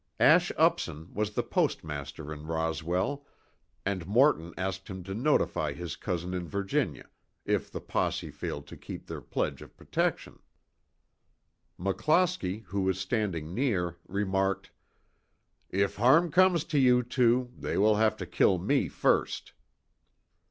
[0.19, 3.27] Ash Upson was the postmaster in Roswell,
[3.85, 7.07] and Morton asked him to notify his cousin in Virginia,
[7.45, 10.39] if the posse failed to keep their pledge of protection.
[11.79, 14.71] McClosky, who was standing near, remarked:
[15.69, 19.53] "If harm comes to you two, they will have to kill me first."